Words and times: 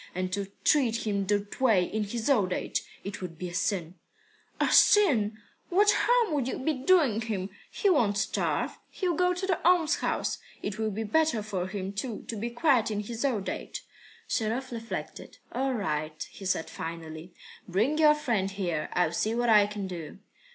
And 0.15 0.33
to 0.33 0.47
treat 0.63 1.05
him 1.05 1.27
that 1.27 1.61
way 1.61 1.83
in 1.83 2.05
his 2.05 2.27
old 2.27 2.53
age 2.53 2.81
it 3.03 3.21
would 3.21 3.37
be 3.37 3.49
a 3.49 3.53
sin." 3.53 3.99
"A 4.59 4.71
sin! 4.71 5.37
Why, 5.69 5.77
what 5.77 5.91
harm 5.95 6.33
would 6.33 6.47
you 6.47 6.57
be 6.57 6.73
doing 6.73 7.21
him? 7.21 7.51
He 7.69 7.87
won't 7.87 8.17
starve. 8.17 8.79
He'll 8.89 9.13
go 9.13 9.35
to 9.35 9.45
the 9.45 9.63
almshouse. 9.63 10.39
It 10.63 10.79
will 10.79 10.89
be 10.89 11.03
better 11.03 11.43
for 11.43 11.67
him, 11.67 11.93
too, 11.93 12.23
to 12.29 12.35
be 12.35 12.49
quiet 12.49 12.89
in 12.89 13.01
his 13.01 13.23
old 13.23 13.47
age." 13.47 13.85
Sharov 14.27 14.71
reflected. 14.71 15.37
"All 15.51 15.73
right," 15.75 16.27
he 16.31 16.45
said 16.47 16.67
finally. 16.67 17.35
"Bring 17.67 17.99
your 17.99 18.15
friend 18.15 18.49
here. 18.49 18.89
I'll 18.93 19.11
see 19.13 19.35
what 19.35 19.49
I 19.49 19.67
can 19.67 19.85
do." 19.85 20.17